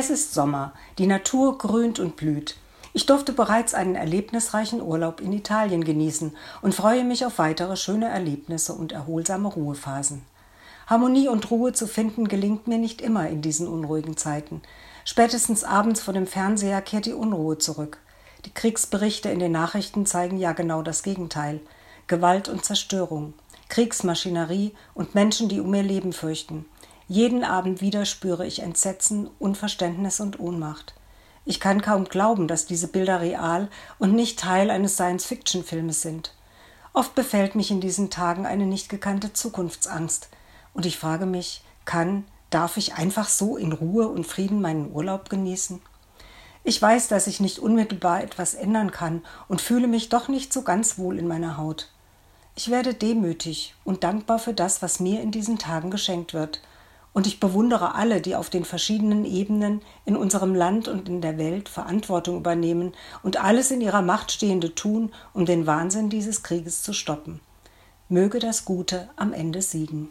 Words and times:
Es 0.00 0.10
ist 0.10 0.32
Sommer, 0.32 0.74
die 0.98 1.08
Natur 1.08 1.58
grünt 1.58 1.98
und 1.98 2.14
blüht. 2.14 2.54
Ich 2.92 3.06
durfte 3.06 3.32
bereits 3.32 3.74
einen 3.74 3.96
erlebnisreichen 3.96 4.80
Urlaub 4.80 5.20
in 5.20 5.32
Italien 5.32 5.82
genießen 5.82 6.36
und 6.62 6.72
freue 6.72 7.02
mich 7.02 7.26
auf 7.26 7.38
weitere 7.38 7.76
schöne 7.76 8.06
Erlebnisse 8.06 8.74
und 8.74 8.92
erholsame 8.92 9.48
Ruhephasen. 9.48 10.22
Harmonie 10.86 11.26
und 11.26 11.50
Ruhe 11.50 11.72
zu 11.72 11.88
finden 11.88 12.28
gelingt 12.28 12.68
mir 12.68 12.78
nicht 12.78 13.00
immer 13.00 13.28
in 13.28 13.42
diesen 13.42 13.66
unruhigen 13.66 14.16
Zeiten. 14.16 14.62
Spätestens 15.04 15.64
abends 15.64 16.00
vor 16.00 16.14
dem 16.14 16.28
Fernseher 16.28 16.80
kehrt 16.80 17.06
die 17.06 17.12
Unruhe 17.12 17.58
zurück. 17.58 17.98
Die 18.44 18.54
Kriegsberichte 18.54 19.30
in 19.30 19.40
den 19.40 19.50
Nachrichten 19.50 20.06
zeigen 20.06 20.38
ja 20.38 20.52
genau 20.52 20.82
das 20.82 21.02
Gegenteil. 21.02 21.58
Gewalt 22.06 22.48
und 22.48 22.64
Zerstörung, 22.64 23.34
Kriegsmaschinerie 23.68 24.76
und 24.94 25.16
Menschen, 25.16 25.48
die 25.48 25.58
um 25.58 25.74
ihr 25.74 25.82
Leben 25.82 26.12
fürchten. 26.12 26.66
Jeden 27.10 27.42
Abend 27.42 27.80
wieder 27.80 28.04
spüre 28.04 28.46
ich 28.46 28.60
Entsetzen, 28.60 29.30
Unverständnis 29.38 30.20
und 30.20 30.38
Ohnmacht. 30.38 30.92
Ich 31.46 31.58
kann 31.58 31.80
kaum 31.80 32.04
glauben, 32.04 32.46
dass 32.48 32.66
diese 32.66 32.88
Bilder 32.88 33.22
real 33.22 33.68
und 33.98 34.14
nicht 34.14 34.38
Teil 34.38 34.70
eines 34.70 34.96
Science-Fiction-Filmes 34.96 36.02
sind. 36.02 36.34
Oft 36.92 37.14
befällt 37.14 37.54
mich 37.54 37.70
in 37.70 37.80
diesen 37.80 38.10
Tagen 38.10 38.44
eine 38.44 38.66
nicht 38.66 38.90
gekannte 38.90 39.32
Zukunftsangst. 39.32 40.28
Und 40.74 40.84
ich 40.84 40.98
frage 40.98 41.24
mich, 41.24 41.62
kann, 41.86 42.26
darf 42.50 42.76
ich 42.76 42.96
einfach 42.96 43.30
so 43.30 43.56
in 43.56 43.72
Ruhe 43.72 44.08
und 44.08 44.26
Frieden 44.26 44.60
meinen 44.60 44.92
Urlaub 44.92 45.30
genießen? 45.30 45.80
Ich 46.62 46.82
weiß, 46.82 47.08
dass 47.08 47.26
ich 47.26 47.40
nicht 47.40 47.58
unmittelbar 47.58 48.22
etwas 48.22 48.52
ändern 48.52 48.90
kann 48.90 49.22
und 49.48 49.62
fühle 49.62 49.88
mich 49.88 50.10
doch 50.10 50.28
nicht 50.28 50.52
so 50.52 50.60
ganz 50.60 50.98
wohl 50.98 51.18
in 51.18 51.26
meiner 51.26 51.56
Haut. 51.56 51.88
Ich 52.54 52.68
werde 52.68 52.92
demütig 52.92 53.74
und 53.84 54.04
dankbar 54.04 54.38
für 54.38 54.52
das, 54.52 54.82
was 54.82 55.00
mir 55.00 55.22
in 55.22 55.30
diesen 55.30 55.58
Tagen 55.58 55.90
geschenkt 55.90 56.34
wird. 56.34 56.60
Und 57.12 57.26
ich 57.26 57.40
bewundere 57.40 57.94
alle, 57.94 58.20
die 58.20 58.36
auf 58.36 58.50
den 58.50 58.64
verschiedenen 58.64 59.24
Ebenen 59.24 59.82
in 60.04 60.16
unserem 60.16 60.54
Land 60.54 60.88
und 60.88 61.08
in 61.08 61.20
der 61.20 61.38
Welt 61.38 61.68
Verantwortung 61.68 62.36
übernehmen 62.36 62.92
und 63.22 63.42
alles 63.42 63.70
in 63.70 63.80
ihrer 63.80 64.02
Macht 64.02 64.30
Stehende 64.30 64.74
tun, 64.74 65.12
um 65.32 65.46
den 65.46 65.66
Wahnsinn 65.66 66.10
dieses 66.10 66.42
Krieges 66.42 66.82
zu 66.82 66.92
stoppen. 66.92 67.40
Möge 68.08 68.38
das 68.38 68.64
Gute 68.64 69.08
am 69.16 69.32
Ende 69.32 69.62
siegen. 69.62 70.08